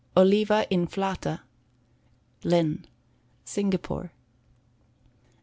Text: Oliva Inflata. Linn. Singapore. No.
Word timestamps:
Oliva 0.17 0.65
Inflata. 0.71 1.41
Linn. 2.43 2.85
Singapore. 3.45 4.05
No. 4.05 4.09